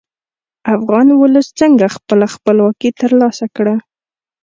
افغان 0.75 1.07
ولس 1.21 1.47
څنګه 1.59 1.85
خپله 1.95 2.25
خپلواکي 2.35 2.89
تر 2.99 3.11
لاسه 3.21 3.45
کړه؟ 3.55 3.75